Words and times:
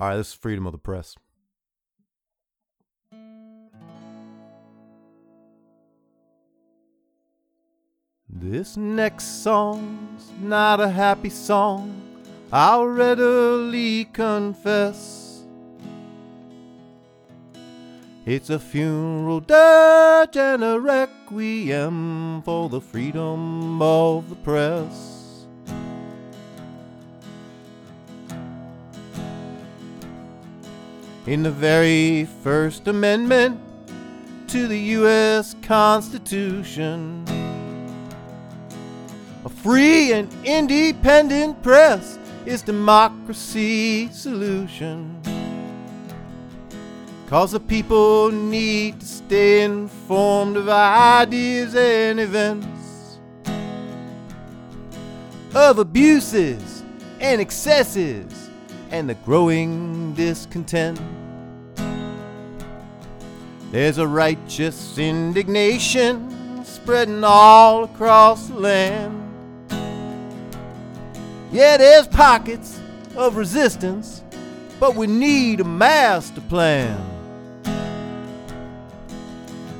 All 0.00 0.08
right, 0.08 0.16
this 0.16 0.28
is 0.28 0.34
freedom 0.34 0.66
of 0.66 0.72
the 0.72 0.78
press. 0.78 1.14
This 8.26 8.78
next 8.78 9.42
song's 9.42 10.30
not 10.40 10.80
a 10.80 10.88
happy 10.88 11.28
song, 11.28 12.00
I'll 12.50 12.86
readily 12.86 14.06
confess. 14.06 15.42
It's 18.24 18.48
a 18.48 18.58
funeral 18.58 19.40
dirge 19.40 20.38
and 20.38 20.64
a 20.64 20.80
requiem 20.80 22.40
for 22.40 22.70
the 22.70 22.80
freedom 22.80 23.82
of 23.82 24.30
the 24.30 24.36
press. 24.36 25.19
In 31.26 31.42
the 31.42 31.50
very 31.50 32.24
first 32.42 32.88
amendment 32.88 33.60
to 34.48 34.66
the 34.66 34.78
U.S. 34.78 35.54
Constitution, 35.60 37.24
a 39.44 39.48
free 39.48 40.12
and 40.12 40.32
independent 40.44 41.62
press 41.62 42.18
is 42.46 42.62
democracy's 42.62 44.16
solution. 44.16 45.20
Cause 47.28 47.52
the 47.52 47.60
people 47.60 48.32
need 48.32 49.00
to 49.00 49.06
stay 49.06 49.62
informed 49.62 50.56
of 50.56 50.68
ideas 50.70 51.74
and 51.74 52.18
events, 52.18 53.20
of 55.54 55.78
abuses 55.78 56.82
and 57.20 57.40
excesses, 57.42 58.49
and 58.90 59.08
the 59.08 59.14
growing 59.14 60.12
discontent. 60.14 61.00
There's 63.70 63.98
a 63.98 64.06
righteous 64.06 64.98
indignation 64.98 66.64
spreading 66.64 67.22
all 67.22 67.84
across 67.84 68.48
the 68.48 68.54
land. 68.54 69.16
Yeah, 71.52 71.76
there's 71.76 72.08
pockets 72.08 72.80
of 73.16 73.36
resistance, 73.36 74.22
but 74.80 74.96
we 74.96 75.06
need 75.06 75.60
a 75.60 75.64
master 75.64 76.40
plan. 76.40 76.98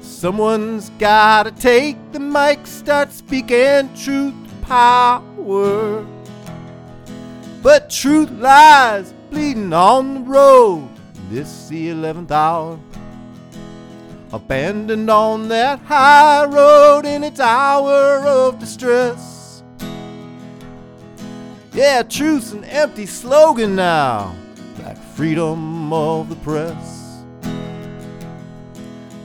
Someone's 0.00 0.88
gotta 0.98 1.50
take 1.50 1.96
the 2.12 2.20
mic, 2.20 2.66
start 2.66 3.12
speaking 3.12 3.94
truth 3.94 4.34
power. 4.62 6.06
But 7.64 7.88
truth 7.88 8.30
lies 8.30 9.14
bleeding 9.30 9.72
on 9.72 10.14
the 10.16 10.20
road. 10.20 10.86
This 11.30 11.66
the 11.68 11.88
eleventh 11.88 12.30
hour. 12.30 12.78
Abandoned 14.34 15.08
on 15.08 15.48
that 15.48 15.78
high 15.78 16.44
road 16.44 17.06
in 17.06 17.24
its 17.24 17.40
hour 17.40 18.18
of 18.18 18.58
distress. 18.58 19.62
Yeah, 21.72 22.02
truth's 22.02 22.52
an 22.52 22.64
empty 22.64 23.06
slogan 23.06 23.74
now, 23.74 24.36
like 24.82 24.98
freedom 24.98 25.90
of 25.90 26.28
the 26.28 26.36
press. 26.36 27.24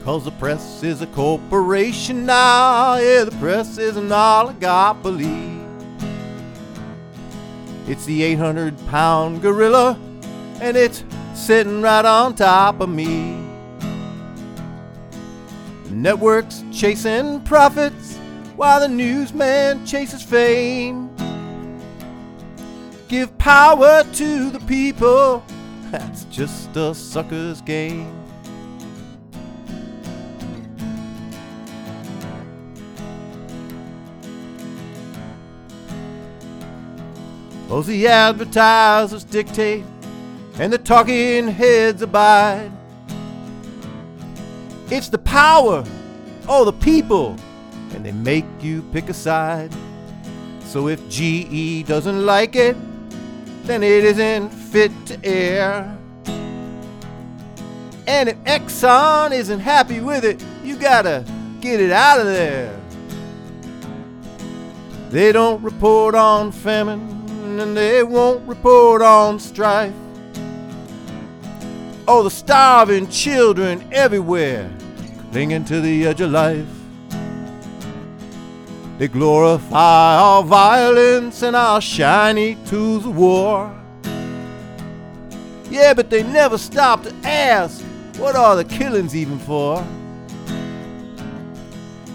Cause 0.02 0.24
the 0.24 0.32
press 0.32 0.82
is 0.82 1.02
a 1.02 1.06
corporation 1.08 2.24
now, 2.24 2.96
yeah, 2.96 3.24
the 3.24 3.36
press 3.38 3.76
is 3.76 3.98
an 3.98 4.08
oligopoly. 4.08 5.59
It's 7.90 8.04
the 8.04 8.22
800 8.22 8.78
pound 8.86 9.42
gorilla, 9.42 9.98
and 10.60 10.76
it's 10.76 11.02
sitting 11.34 11.82
right 11.82 12.04
on 12.04 12.36
top 12.36 12.80
of 12.80 12.88
me. 12.88 13.36
Network's 15.90 16.62
chasing 16.70 17.40
profits 17.40 18.16
while 18.54 18.78
the 18.78 18.86
newsman 18.86 19.84
chases 19.84 20.22
fame. 20.22 21.10
Give 23.08 23.36
power 23.38 24.04
to 24.04 24.50
the 24.50 24.60
people, 24.68 25.42
that's 25.90 26.26
just 26.26 26.76
a 26.76 26.94
sucker's 26.94 27.60
game. 27.60 28.19
Those 37.70 37.86
the 37.86 38.08
advertisers 38.08 39.22
dictate 39.22 39.84
and 40.58 40.72
the 40.72 40.78
talking 40.78 41.46
heads 41.46 42.02
abide. 42.02 42.72
It's 44.90 45.08
the 45.08 45.18
power 45.18 45.84
of 46.48 46.66
the 46.66 46.72
people, 46.72 47.36
and 47.94 48.04
they 48.04 48.10
make 48.10 48.44
you 48.60 48.82
pick 48.92 49.08
a 49.08 49.14
side. 49.14 49.72
So 50.64 50.88
if 50.88 51.08
GE 51.08 51.86
doesn't 51.86 52.26
like 52.26 52.56
it, 52.56 52.76
then 53.66 53.84
it 53.84 54.02
isn't 54.02 54.50
fit 54.50 54.90
to 55.06 55.24
air. 55.24 55.96
And 58.08 58.30
if 58.30 58.36
Exxon 58.38 59.30
isn't 59.30 59.60
happy 59.60 60.00
with 60.00 60.24
it, 60.24 60.44
you 60.64 60.74
gotta 60.74 61.24
get 61.60 61.78
it 61.78 61.92
out 61.92 62.18
of 62.18 62.26
there. 62.26 62.76
They 65.10 65.30
don't 65.30 65.62
report 65.62 66.16
on 66.16 66.50
famine 66.50 67.19
and 67.58 67.76
they 67.76 68.02
won't 68.02 68.46
report 68.46 69.02
on 69.02 69.40
strife. 69.40 69.94
Oh, 72.06 72.22
the 72.22 72.30
starving 72.30 73.08
children 73.08 73.88
everywhere, 73.90 74.70
clinging 75.32 75.64
to 75.64 75.80
the 75.80 76.06
edge 76.06 76.20
of 76.20 76.30
life. 76.30 76.66
They 78.98 79.08
glorify 79.08 80.16
our 80.16 80.42
violence 80.42 81.42
and 81.42 81.56
our 81.56 81.80
shiny 81.80 82.56
tools 82.66 83.06
of 83.06 83.16
war. 83.16 83.74
Yeah, 85.70 85.94
but 85.94 86.10
they 86.10 86.22
never 86.22 86.58
stop 86.58 87.04
to 87.04 87.14
ask, 87.24 87.82
what 88.18 88.36
are 88.36 88.56
the 88.56 88.64
killings 88.64 89.16
even 89.16 89.38
for? 89.38 89.82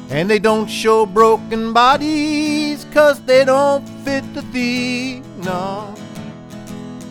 And 0.10 0.30
they 0.30 0.38
don't 0.38 0.68
show 0.68 1.08
broken 1.08 1.74
bodies, 1.74 2.55
cause 2.84 3.22
they 3.22 3.46
don't 3.46 3.88
fit 4.04 4.24
the 4.34 4.42
theme, 4.42 5.24
no. 5.42 5.96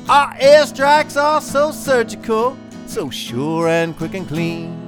Our 0.09 0.35
airstrikes 0.35 1.17
are 1.17 1.41
so 1.41 1.71
surgical, 1.71 2.59
so 2.87 3.09
sure 3.09 3.69
and 3.69 3.97
quick 3.97 4.13
and 4.13 4.29
clean. 4.29 4.81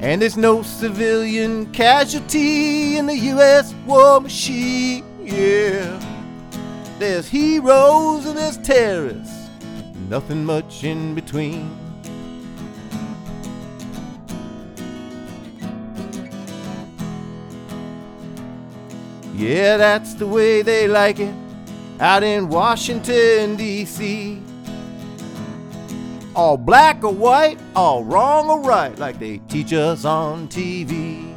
And 0.00 0.20
there's 0.20 0.36
no 0.36 0.62
civilian 0.62 1.66
casualty 1.72 2.96
in 2.96 3.06
the 3.06 3.16
US 3.34 3.72
war 3.86 4.20
machine, 4.20 5.04
yeah. 5.24 6.00
There's 6.98 7.28
heroes 7.28 8.26
and 8.26 8.36
there's 8.36 8.58
terrorists, 8.58 9.48
nothing 10.08 10.44
much 10.44 10.82
in 10.82 11.14
between. 11.14 11.81
Yeah, 19.34 19.76
that's 19.76 20.14
the 20.14 20.26
way 20.26 20.62
they 20.62 20.86
like 20.86 21.18
it 21.18 21.34
out 22.00 22.22
in 22.22 22.48
Washington, 22.48 23.56
D.C. 23.56 24.42
All 26.34 26.56
black 26.56 27.04
or 27.04 27.12
white, 27.12 27.58
all 27.76 28.04
wrong 28.04 28.50
or 28.50 28.60
right, 28.60 28.98
like 28.98 29.18
they 29.18 29.38
teach 29.48 29.72
us 29.72 30.04
on 30.04 30.48
TV. 30.48 31.36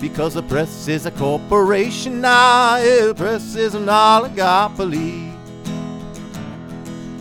Because 0.00 0.34
the 0.34 0.42
press 0.42 0.88
is 0.88 1.06
a 1.06 1.10
corporation 1.10 2.20
now, 2.20 2.78
the 2.78 3.14
press 3.14 3.54
is 3.54 3.74
an 3.74 3.86
oligopoly. 3.86 5.32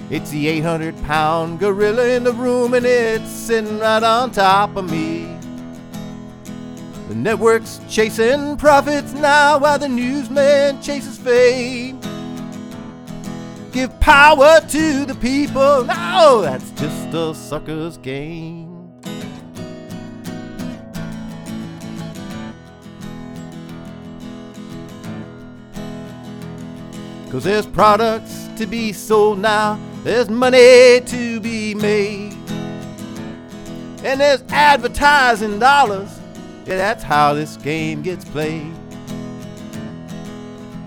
It's 0.10 0.30
the 0.30 0.48
800 0.48 0.96
pound 1.04 1.60
gorilla 1.60 2.08
in 2.10 2.24
the 2.24 2.34
room, 2.34 2.74
and 2.74 2.86
it's 2.86 3.30
sitting 3.30 3.80
right 3.80 4.04
on 4.04 4.32
top 4.32 4.76
of 4.76 4.90
me. 4.90 5.35
The 7.16 7.22
network's 7.22 7.80
chasing 7.88 8.58
profits 8.58 9.14
now 9.14 9.58
while 9.58 9.80
the 9.80 9.88
newsman 9.88 10.82
chases 10.82 11.18
fame. 11.18 11.98
Give 13.72 13.98
power 14.02 14.60
to 14.60 15.06
the 15.06 15.16
people. 15.22 15.86
No, 15.86 16.42
that's 16.42 16.72
just 16.72 17.14
a 17.14 17.34
sucker's 17.34 17.96
game. 18.00 18.92
Cause 27.32 27.46
there's 27.46 27.66
products 27.66 28.50
to 28.58 28.66
be 28.66 28.92
sold 28.92 29.40
now, 29.40 29.80
there's 30.04 30.30
money 30.30 31.00
to 31.06 31.40
be 31.40 31.76
made, 31.76 32.34
and 34.04 34.20
there's 34.20 34.44
advertising 34.50 35.60
dollars 35.60 36.15
yeah, 36.66 36.78
that's 36.78 37.04
how 37.04 37.34
this 37.34 37.58
game 37.58 38.02
gets 38.02 38.26
played. 38.26 38.74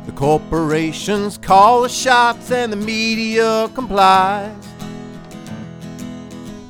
The 0.07 0.13
corporations 0.13 1.39
call 1.39 1.83
the 1.83 1.89
shots 1.89 2.51
and 2.51 2.73
the 2.73 2.77
media 2.77 3.71
complies. 3.75 4.55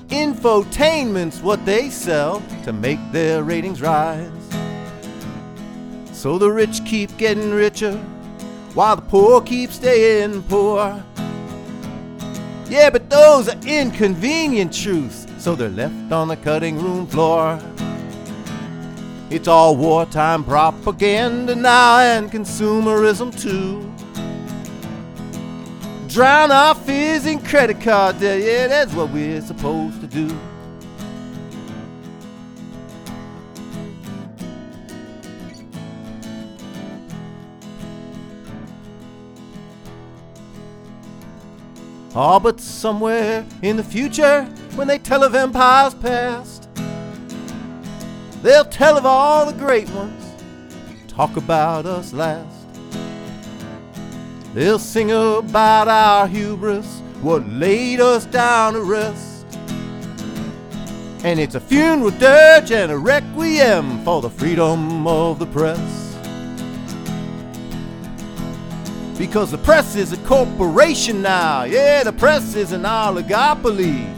Infotainment's 0.08 1.40
what 1.40 1.64
they 1.64 1.88
sell 1.88 2.42
to 2.64 2.72
make 2.72 2.98
their 3.12 3.42
ratings 3.42 3.80
rise. 3.80 4.30
So 6.12 6.36
the 6.36 6.50
rich 6.50 6.84
keep 6.84 7.16
getting 7.16 7.50
richer 7.50 7.96
while 8.74 8.96
the 8.96 9.02
poor 9.02 9.40
keep 9.40 9.70
staying 9.70 10.42
poor. 10.42 11.02
Yeah, 12.68 12.90
but 12.90 13.08
those 13.08 13.48
are 13.48 13.58
inconvenient 13.66 14.74
truths, 14.74 15.26
so 15.38 15.54
they're 15.54 15.70
left 15.70 16.12
on 16.12 16.28
the 16.28 16.36
cutting 16.36 16.78
room 16.82 17.06
floor. 17.06 17.58
It's 19.30 19.46
all 19.46 19.76
wartime 19.76 20.42
propaganda 20.42 21.54
now 21.54 21.98
and 21.98 22.30
consumerism 22.30 23.38
too. 23.38 23.84
Drown 26.08 26.50
our 26.50 26.74
fears 26.74 27.26
in 27.26 27.38
credit 27.40 27.78
card 27.82 28.18
debt, 28.18 28.40
yeah, 28.40 28.66
that's 28.66 28.94
what 28.94 29.10
we're 29.10 29.42
supposed 29.42 30.00
to 30.00 30.06
do. 30.06 30.34
Oh, 42.14 42.40
but 42.40 42.58
somewhere 42.60 43.44
in 43.62 43.76
the 43.76 43.84
future, 43.84 44.44
when 44.74 44.88
they 44.88 44.98
tell 44.98 45.22
of 45.22 45.34
empires 45.34 45.94
past, 45.94 46.57
they'll 48.42 48.64
tell 48.64 48.96
of 48.96 49.04
all 49.04 49.46
the 49.46 49.58
great 49.58 49.88
ones, 49.90 50.24
talk 51.08 51.36
about 51.36 51.86
us 51.86 52.12
last. 52.12 52.58
They'll 54.54 54.78
sing 54.78 55.10
about 55.10 55.88
our 55.88 56.26
hubris, 56.26 57.00
what 57.20 57.46
laid 57.48 58.00
us 58.00 58.24
down 58.24 58.72
to 58.72 58.82
rest. 58.82 59.46
And 61.24 61.38
it's 61.40 61.54
a 61.54 61.60
funeral 61.60 62.10
dirge 62.10 62.70
and 62.70 62.92
a 62.92 62.98
requiem 62.98 64.04
for 64.04 64.22
the 64.22 64.30
freedom 64.30 65.06
of 65.06 65.38
the 65.38 65.46
press. 65.46 65.78
Because 69.18 69.50
the 69.50 69.58
press 69.58 69.96
is 69.96 70.12
a 70.12 70.16
corporation 70.18 71.20
now. 71.22 71.64
Yeah, 71.64 72.04
the 72.04 72.12
press 72.12 72.54
is 72.54 72.70
an 72.70 72.82
oligopoly. 72.82 74.14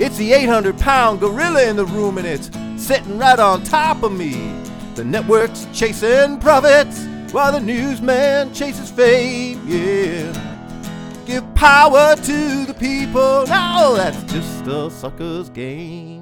It's 0.00 0.16
the 0.16 0.32
800 0.32 0.78
pound 0.78 1.20
gorilla 1.20 1.68
in 1.68 1.76
the 1.76 1.84
room 1.84 2.16
and 2.16 2.26
it's 2.26 2.48
sitting 2.80 3.18
right 3.18 3.38
on 3.38 3.62
top 3.62 4.02
of 4.02 4.12
me. 4.12 4.32
The 4.94 5.04
network's 5.04 5.66
chasing 5.72 6.38
profits 6.38 7.04
while 7.32 7.52
the 7.52 7.60
newsman 7.60 8.52
chases 8.54 8.90
fame. 8.90 9.62
Yeah. 9.66 10.32
Give 11.26 11.54
power 11.54 12.16
to 12.16 12.66
the 12.66 12.74
people. 12.74 13.46
Now 13.46 13.94
that's 13.94 14.22
just 14.32 14.66
a 14.66 14.90
sucker's 14.90 15.50
game. 15.50 16.19